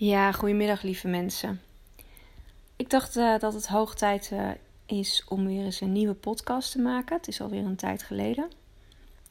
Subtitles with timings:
[0.00, 1.60] Ja, goedemiddag lieve mensen.
[2.76, 4.50] Ik dacht uh, dat het hoog tijd uh,
[4.86, 7.16] is om weer eens een nieuwe podcast te maken.
[7.16, 8.50] Het is alweer een tijd geleden.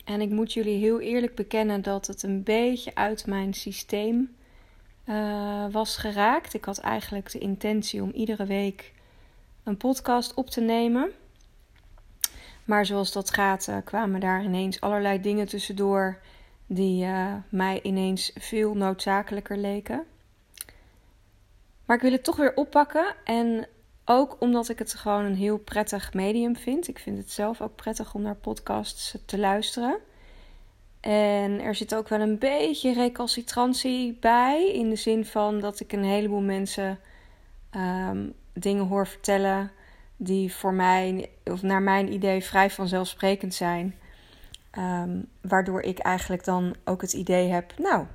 [0.05, 4.35] En ik moet jullie heel eerlijk bekennen dat het een beetje uit mijn systeem
[5.05, 6.53] uh, was geraakt.
[6.53, 8.93] Ik had eigenlijk de intentie om iedere week
[9.63, 11.11] een podcast op te nemen.
[12.65, 16.19] Maar zoals dat gaat, kwamen daar ineens allerlei dingen tussendoor
[16.65, 17.07] die
[17.49, 20.05] mij ineens veel noodzakelijker leken.
[21.87, 23.15] Maar ik wil het toch weer oppakken.
[23.23, 23.67] En
[24.05, 26.87] ook omdat ik het gewoon een heel prettig medium vind.
[26.87, 29.97] Ik vind het zelf ook prettig om naar podcasts te luisteren.
[30.99, 34.71] En er zit ook wel een beetje recalcitrantie bij.
[34.71, 36.99] In de zin van dat ik een heleboel mensen
[37.75, 39.71] um, dingen hoor vertellen.
[40.17, 43.95] Die voor mij, of naar mijn idee, vrij vanzelfsprekend zijn.
[44.77, 47.73] Um, waardoor ik eigenlijk dan ook het idee heb.
[47.77, 48.05] Nou,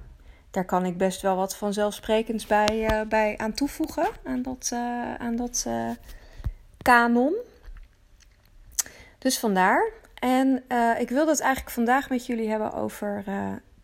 [0.53, 4.09] daar kan ik best wel wat vanzelfsprekends bij, uh, bij aan toevoegen.
[4.25, 5.91] Aan dat, uh, aan dat uh,
[6.83, 7.35] kanon.
[9.19, 9.91] Dus vandaar.
[10.15, 10.65] En
[10.99, 13.25] ik wilde het eigenlijk vandaag met jullie hebben over,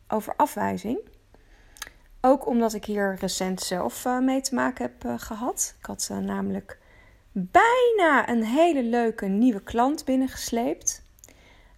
[0.08, 0.98] over afwijzing.
[2.20, 5.74] Ook omdat ik hier recent zelf mee te maken heb gehad.
[5.78, 6.78] Ik had namelijk
[7.32, 11.02] bijna een hele leuke nieuwe klant binnengesleept.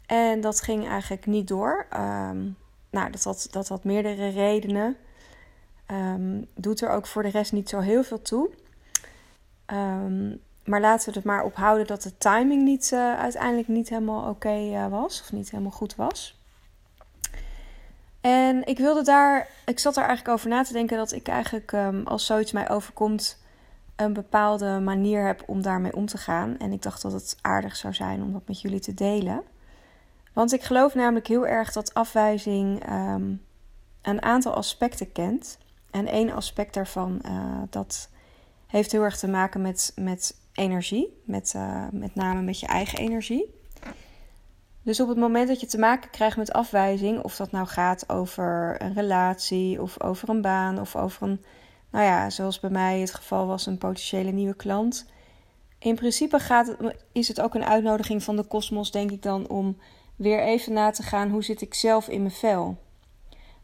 [0.06, 1.86] En dat ging eigenlijk niet door.
[1.96, 2.56] Um,
[2.90, 4.96] nou, dat had, dat had meerdere redenen.
[5.86, 8.50] Um, doet er ook voor de rest niet zo heel veel toe.
[9.66, 14.28] Um, maar laten we het maar ophouden dat de timing niet, uh, uiteindelijk niet helemaal
[14.30, 15.20] oké uh, was.
[15.20, 16.38] Of niet helemaal goed was.
[18.20, 21.72] En ik wilde daar, ik zat er eigenlijk over na te denken dat ik eigenlijk
[21.72, 23.38] um, als zoiets mij overkomt,
[23.96, 26.58] een bepaalde manier heb om daarmee om te gaan.
[26.58, 29.42] En ik dacht dat het aardig zou zijn om dat met jullie te delen.
[30.32, 33.42] Want ik geloof namelijk heel erg dat afwijzing um,
[34.02, 35.58] een aantal aspecten kent.
[35.90, 38.08] En één aspect daarvan, uh, dat
[38.66, 41.20] heeft heel erg te maken met, met energie.
[41.24, 43.58] Met, uh, met name met je eigen energie.
[44.82, 48.08] Dus op het moment dat je te maken krijgt met afwijzing, of dat nou gaat
[48.08, 51.44] over een relatie, of over een baan, of over een,
[51.90, 55.06] nou ja, zoals bij mij het geval was, een potentiële nieuwe klant.
[55.78, 59.48] In principe gaat het, is het ook een uitnodiging van de kosmos, denk ik dan,
[59.48, 59.76] om
[60.20, 62.76] weer even na te gaan hoe zit ik zelf in mijn vel.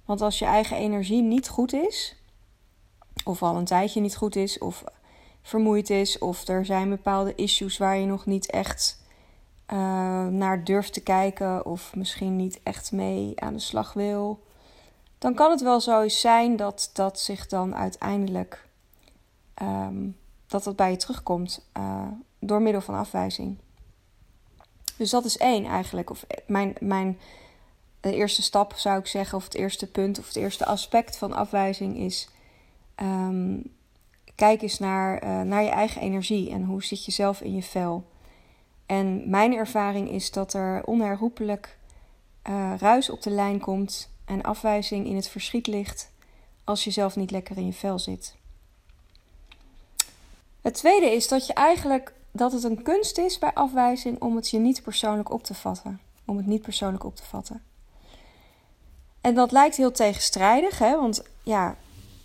[0.04, 2.16] Want als je eigen energie niet goed is,
[3.24, 4.84] of al een tijdje niet goed is, of
[5.42, 9.02] vermoeid is, of er zijn bepaalde issues waar je nog niet echt
[9.72, 9.78] uh,
[10.26, 14.42] naar durft te kijken, of misschien niet echt mee aan de slag wil,
[15.18, 18.68] dan kan het wel zo zijn dat dat zich dan uiteindelijk
[19.62, 22.02] um, dat dat bij je terugkomt uh,
[22.38, 23.58] door middel van afwijzing.
[24.96, 26.10] Dus dat is één eigenlijk.
[26.10, 27.18] Of mijn, mijn
[28.00, 31.32] de eerste stap zou ik zeggen, of het eerste punt, of het eerste aspect van
[31.32, 32.28] afwijzing is.
[33.02, 33.62] Um,
[34.34, 37.62] kijk eens naar, uh, naar je eigen energie en hoe zit je zelf in je
[37.62, 38.04] vel.
[38.86, 41.76] En mijn ervaring is dat er onherroepelijk
[42.78, 46.10] ruis op de lijn komt en afwijzing in het verschiet ligt
[46.64, 48.34] als je zelf niet lekker in je vel zit.
[50.62, 54.50] Het tweede is dat je eigenlijk dat het een kunst is bij afwijzing om het
[54.50, 56.00] je niet persoonlijk op te vatten.
[56.24, 57.62] Om het niet persoonlijk op te vatten.
[59.20, 60.96] En dat lijkt heel tegenstrijdig, hè?
[60.96, 61.76] want ja,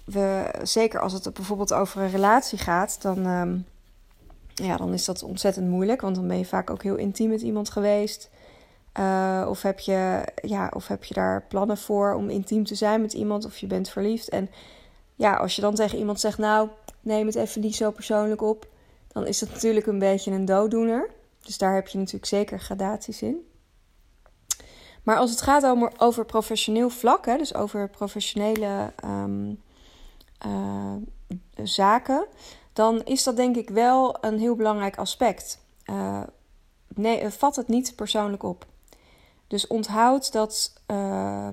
[0.05, 3.65] we, zeker als het bijvoorbeeld over een relatie gaat, dan, um,
[4.53, 6.01] ja, dan is dat ontzettend moeilijk.
[6.01, 8.29] Want dan ben je vaak ook heel intiem met iemand geweest.
[8.99, 13.01] Uh, of, heb je, ja, of heb je daar plannen voor om intiem te zijn
[13.01, 14.29] met iemand, of je bent verliefd.
[14.29, 14.49] En
[15.15, 16.69] ja, als je dan tegen iemand zegt, nou,
[17.01, 18.67] neem het even niet zo persoonlijk op
[19.13, 21.09] dan is het natuurlijk een beetje een dooddoener.
[21.45, 23.49] Dus daar heb je natuurlijk zeker gradaties in.
[25.03, 29.61] Maar als het gaat over, over professioneel vlak, hè, dus over professionele um,
[30.45, 30.95] uh,
[31.63, 32.27] zaken,
[32.73, 35.59] dan is dat denk ik wel een heel belangrijk aspect.
[35.85, 36.23] Uh,
[36.87, 38.65] nee, vat het niet persoonlijk op.
[39.47, 40.73] Dus onthoud dat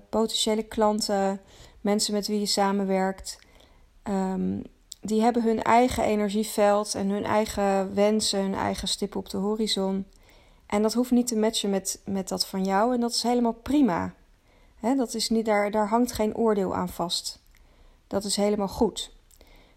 [0.09, 1.41] potentiële klanten,
[1.81, 3.39] mensen met wie je samenwerkt,
[4.09, 4.63] um,
[5.01, 10.07] die hebben hun eigen energieveld en hun eigen wensen, hun eigen stip op de horizon.
[10.67, 12.95] En dat hoeft niet te matchen met, met dat van jou.
[12.95, 14.15] En dat is helemaal prima.
[14.81, 17.43] Dat is niet, daar, daar hangt geen oordeel aan vast.
[18.07, 19.13] Dat is helemaal goed.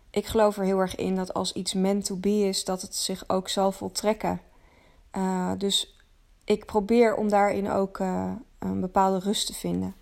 [0.09, 2.95] Ik geloof er heel erg in dat als iets meant to be is, dat het
[2.95, 4.41] zich ook zal voltrekken.
[5.17, 6.01] Uh, dus
[6.43, 9.95] ik probeer om daarin ook uh, een bepaalde rust te vinden.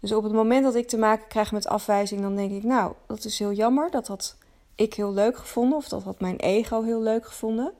[0.00, 2.94] Dus op het moment dat ik te maken krijg met afwijzing, dan denk ik, nou,
[3.06, 3.90] dat is heel jammer.
[3.90, 4.36] Dat had
[4.74, 7.72] ik heel leuk gevonden, of dat had mijn ego heel leuk gevonden.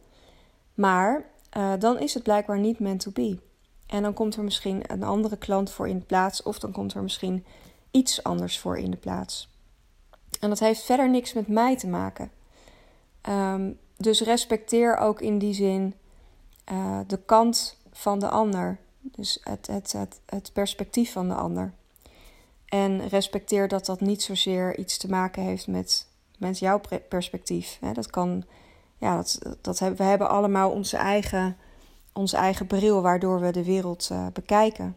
[0.75, 1.25] Maar
[1.56, 3.38] uh, dan is het blijkbaar niet meant to be.
[3.87, 6.94] En dan komt er misschien een andere klant voor in de plaats, of dan komt
[6.94, 7.44] er misschien
[7.90, 9.49] iets anders voor in de plaats.
[10.40, 12.31] En dat heeft verder niks met mij te maken.
[13.28, 15.94] Um, dus respecteer ook in die zin
[16.72, 18.78] uh, de kant van de ander.
[19.00, 21.72] Dus het, het, het perspectief van de ander.
[22.70, 26.06] En respecteer dat dat niet zozeer iets te maken heeft met,
[26.38, 27.78] met jouw perspectief.
[27.93, 28.44] Dat kan,
[28.99, 31.56] ja, dat, dat we hebben allemaal onze eigen,
[32.12, 34.96] onze eigen bril waardoor we de wereld uh, bekijken.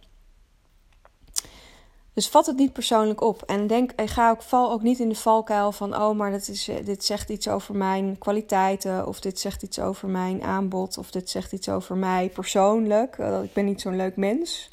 [2.14, 3.42] Dus vat het niet persoonlijk op.
[3.42, 6.48] En denk, en ga ook, val ook niet in de valkuil van: oh, maar dat
[6.48, 9.08] is, eh, dit zegt iets over mijn kwaliteiten.
[9.08, 10.98] Of dit zegt iets over mijn aanbod.
[10.98, 13.18] Of dit zegt iets over mij persoonlijk.
[13.44, 14.70] Ik ben niet zo'n leuk mens.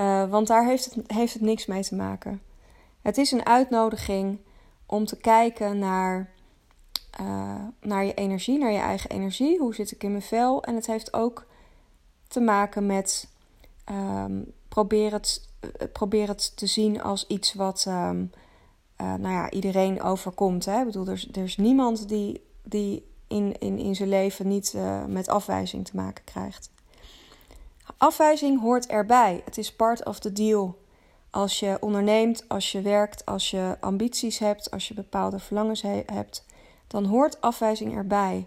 [0.00, 2.42] Uh, want daar heeft het, heeft het niks mee te maken.
[3.02, 4.38] Het is een uitnodiging
[4.86, 6.30] om te kijken naar,
[7.80, 9.58] naar je energie, naar je eigen energie.
[9.58, 10.62] Hoe zit ik in mijn vel?
[10.62, 11.46] En het heeft ook
[12.28, 13.28] te maken met
[13.90, 18.10] um, probeer het eh, probeer het te zien als iets wat uh,
[18.96, 20.64] nou ja, iedereen overkomt.
[20.64, 20.78] Hè?
[20.78, 24.74] Ik bedoel, er is, er is niemand die, die in, in, in zijn leven niet
[25.08, 26.70] met afwijzing te maken krijgt.
[27.98, 29.42] Afwijzing hoort erbij.
[29.44, 30.78] Het is part of the deal.
[31.30, 36.02] Als je onderneemt, als je werkt, als je ambities hebt, als je bepaalde verlangens he
[36.06, 36.44] hebt,
[36.86, 38.46] dan hoort afwijzing erbij.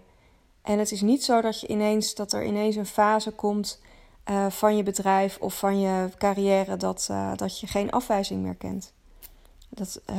[0.62, 3.80] En het is niet zo dat, je ineens, dat er ineens een fase komt
[4.30, 8.54] uh, van je bedrijf of van je carrière dat, uh, dat je geen afwijzing meer
[8.54, 8.92] kent.
[9.68, 10.16] Dat, uh,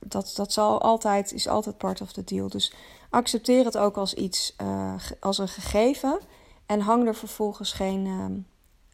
[0.00, 2.48] dat, dat zal altijd, is altijd part of the deal.
[2.48, 2.72] Dus
[3.10, 6.20] accepteer het ook als iets, eh, als een gegeven
[6.66, 8.06] en hang er vervolgens geen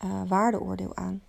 [0.03, 1.23] ehm, waardeoordeel aan.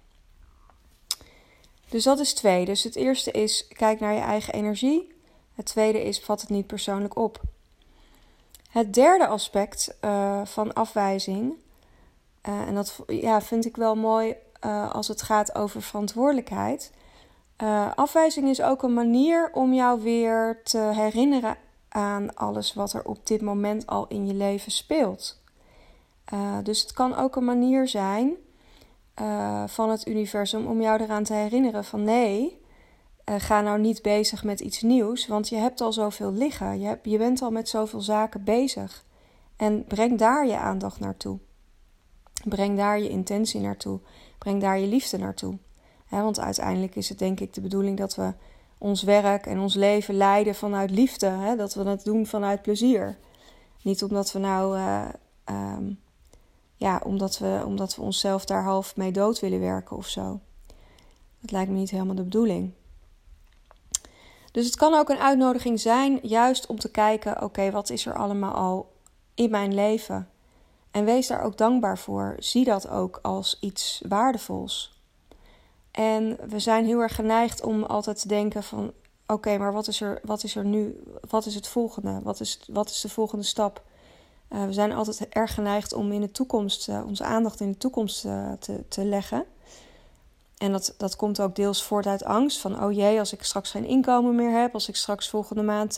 [1.89, 2.65] Dus dat is twee.
[2.65, 5.11] Dus het eerste is kijk naar je eigen energie.
[5.55, 7.41] Het tweede is vat het niet persoonlijk op.
[8.69, 9.97] Het derde aspect
[10.43, 11.55] van afwijzing
[12.49, 14.35] uh, en dat ja, vind ik wel mooi
[14.91, 16.91] als het gaat over verantwoordelijkheid.
[17.95, 21.57] Afwijzing is ook een manier om jou weer te herinneren
[21.89, 25.41] aan alles wat er op dit moment al in je leven speelt.
[26.63, 28.35] dus het kan ook een manier zijn
[29.65, 32.61] van het universum om jou eraan te herinneren van nee,
[33.25, 36.79] ga nou niet bezig met iets nieuws, want je hebt al zoveel liggen.
[36.79, 39.05] Je, je bent al met zoveel zaken bezig.
[39.55, 41.39] En breng daar je aandacht naartoe.
[42.43, 43.99] Breng daar je intentie naartoe.
[44.37, 45.57] Breng daar je liefde naartoe.
[46.09, 48.33] want uiteindelijk is het denk ik de bedoeling dat we
[48.77, 51.53] ons werk en ons leven leiden vanuit liefde.
[51.57, 53.17] dat we het doen vanuit plezier.
[53.81, 55.05] Niet omdat we nou, uh,
[55.49, 55.99] um,
[56.83, 60.39] ja, omdat we, omdat we onszelf daar half mee dood willen werken of zo.
[61.39, 62.73] Dat lijkt me niet helemaal de bedoeling.
[64.51, 68.15] Dus het kan ook een uitnodiging zijn, juist om te kijken: oké, wat is er
[68.15, 68.91] allemaal al
[69.33, 70.29] in mijn leven?
[70.91, 72.35] En wees daar ook dankbaar voor.
[72.37, 75.01] Zie dat ook als iets waardevols.
[75.91, 78.91] En we zijn heel erg geneigd om altijd te denken van
[79.27, 81.03] oké, maar wat is, er, wat is er nu?
[81.29, 82.19] Wat is het volgende?
[82.23, 83.83] Wat is, wat is de volgende stap?
[84.49, 87.77] Uh, we zijn altijd erg geneigd om in de toekomst, uh, onze aandacht in de
[87.77, 89.45] toekomst uh, te, te leggen.
[90.57, 93.71] En dat, dat komt ook deels voort uit angst van, oh jee, als ik straks
[93.71, 95.97] geen inkomen meer heb, als ik straks volgende maand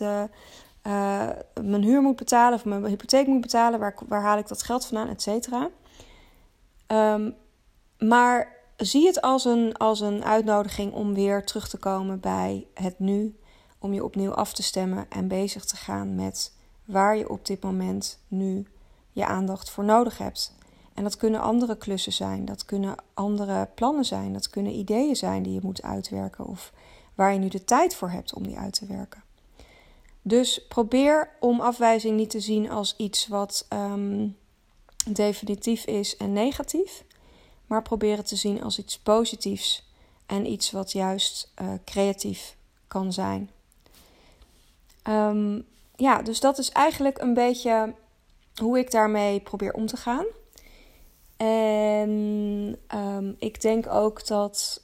[1.61, 4.85] mijn huur moet betalen of mijn hypotheek moet betalen, waar, waar haal ik dat geld
[4.85, 5.69] vandaan, et cetera.
[6.87, 7.35] Um,
[7.97, 12.99] maar zie het als een, als een uitnodiging om weer terug te komen bij het
[12.99, 13.39] nu,
[13.79, 16.54] om je opnieuw af te stemmen en bezig te gaan met
[16.85, 18.67] waar je op dit moment nu
[19.11, 20.55] je aandacht voor nodig hebt.
[20.93, 25.43] En dat kunnen andere klussen zijn, dat kunnen andere plannen zijn, dat kunnen ideeën zijn
[25.43, 26.73] die je moet uitwerken of
[27.15, 29.23] waar je nu de tijd voor hebt om die uit te werken.
[30.21, 34.37] Dus probeer om afwijzing niet te zien als iets wat um,
[35.09, 37.03] definitief is en negatief,
[37.67, 39.89] maar probeer het te zien als iets positiefs
[40.25, 42.55] en iets wat juist uh, creatief
[42.87, 43.49] kan zijn.
[45.07, 45.65] Um,
[45.95, 47.93] ja, dus dat is eigenlijk een beetje
[48.55, 50.25] hoe ik daarmee probeer om te gaan.
[51.37, 52.09] En
[52.95, 54.81] um, ik denk ook dat,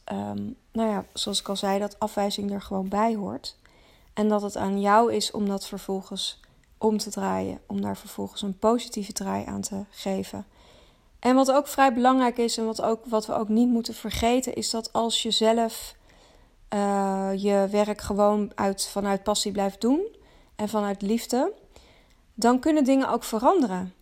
[0.72, 3.58] nou ja, zoals ik al zei, dat afwijzing er gewoon bij hoort.
[4.14, 6.40] En dat het aan jou is om dat vervolgens
[6.78, 7.60] om te draaien.
[7.68, 10.46] Om daar vervolgens een positieve draai aan te geven.
[11.20, 14.54] En wat ook vrij belangrijk is en wat, ook, wat we ook niet moeten vergeten,
[14.54, 15.96] is dat als je zelf
[16.74, 20.20] uh, je werk gewoon uit, vanuit passie blijft doen
[20.62, 21.54] en vanuit liefde,
[22.34, 23.94] dan kunnen dingen ook veranderen.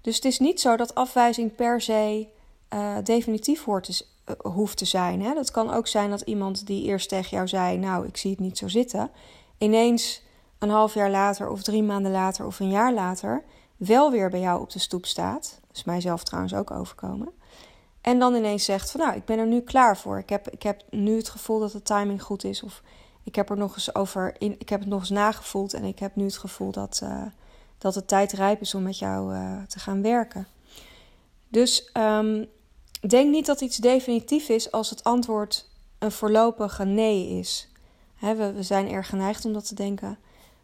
[0.00, 2.28] Dus het is niet zo dat afwijzing per se
[2.74, 5.22] uh, definitief hoort te, uh, hoeft te zijn.
[5.22, 5.34] Hè?
[5.34, 8.40] Dat kan ook zijn dat iemand die eerst tegen jou zei: Nou, ik zie het
[8.40, 9.10] niet zo zitten
[9.58, 10.22] ineens
[10.58, 13.44] een half jaar later of drie maanden later of een jaar later
[13.76, 15.58] wel weer bij jou op de stoep staat.
[15.66, 17.32] Dat is mijzelf trouwens ook overkomen.
[18.00, 20.18] En dan ineens zegt van nou, ik ben er nu klaar voor.
[20.18, 22.62] Ik heb, ik heb nu het gevoel dat de timing goed is.
[22.62, 22.82] Of
[23.24, 25.98] ik heb er nog eens over in, ik heb het nog eens nagevoeld en ik
[25.98, 27.22] heb nu het gevoel dat, uh,
[27.78, 30.46] dat het tijd rijp is om met jou uh, te gaan werken.
[31.48, 32.46] Dus um,
[33.00, 37.68] denk niet dat iets definitief is als het antwoord een voorlopige nee is.
[38.18, 40.18] we, we, zijn erg geneigd om dat te denken,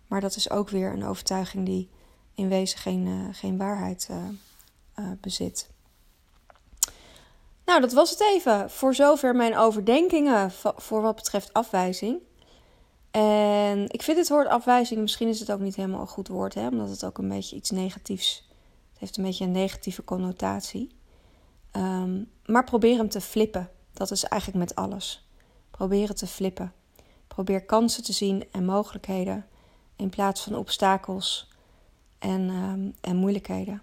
[0.07, 1.89] maar dat is ook weer een overtuiging die
[2.35, 4.11] in wezen geen, uh, geen waarheid
[5.21, 5.69] bezit.
[7.65, 8.71] Nou, dat was het even.
[8.71, 12.21] Voor zover mijn overdenkingen voor wat betreft afwijzing.
[13.19, 16.55] En ik vind het woord afwijzing, misschien is het ook niet helemaal een goed woord,
[16.55, 18.49] hè, omdat het ook een beetje iets negatiefs.
[18.91, 20.91] Het heeft een beetje een negatieve connotatie.
[21.73, 23.71] Um, maar probeer hem te flippen.
[23.93, 25.29] Dat is eigenlijk met alles.
[25.71, 26.73] Probeer het te flippen.
[27.27, 29.47] Probeer kansen te zien en mogelijkheden
[29.97, 31.49] in plaats van obstakels
[32.19, 33.83] en, um, en moeilijkheden.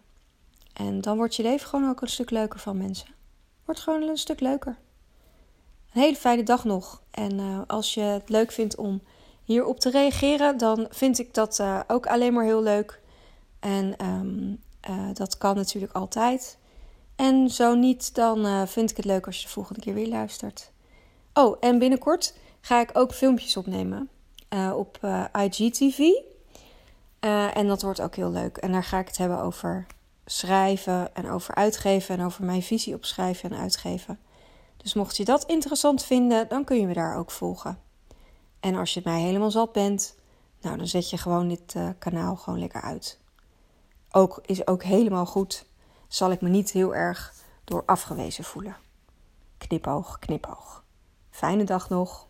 [0.73, 3.07] En dan wordt je leven gewoon ook een stuk leuker van mensen.
[3.65, 4.77] Wordt gewoon een stuk leuker.
[5.93, 7.01] Een hele fijne dag nog.
[7.11, 9.01] En uh, als je het leuk vindt om
[9.45, 13.01] hierop te reageren, dan vind ik dat uh, ook alleen maar heel leuk.
[13.59, 16.57] En um, uh, dat kan natuurlijk altijd.
[17.15, 20.71] En zo niet, dan vind ik het leuk als je de volgende keer weer luistert.
[21.33, 24.09] Oh, en binnenkort ga ik ook filmpjes opnemen
[24.75, 24.99] op
[25.41, 25.99] IGTV.
[27.53, 28.57] en dat wordt ook heel leuk.
[28.57, 29.85] En daar ga ik het hebben over
[30.25, 34.19] schrijven en over uitgeven en over mijn visie op schrijven en uitgeven.
[34.77, 37.84] Dus mocht je dat interessant vinden, dan kun je me daar ook volgen.
[38.65, 40.15] En als je mij helemaal zat bent,
[40.61, 43.19] nou dan zet je gewoon dit uh, kanaal gewoon lekker uit.
[44.11, 45.65] Ook is ook helemaal goed.
[46.07, 48.75] Zal ik me niet heel erg door afgewezen voelen.
[49.57, 50.83] Knipoog, knipoog.
[51.29, 52.24] Fijne dag nog.